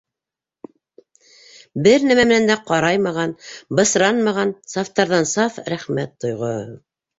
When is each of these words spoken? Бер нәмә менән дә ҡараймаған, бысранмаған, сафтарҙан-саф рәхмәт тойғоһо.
Бер 1.87 2.05
нәмә 2.05 2.25
менән 2.31 2.49
дә 2.53 2.57
ҡараймаған, 2.71 3.37
бысранмаған, 3.81 4.57
сафтарҙан-саф 4.75 5.63
рәхмәт 5.77 6.19
тойғоһо. 6.27 6.69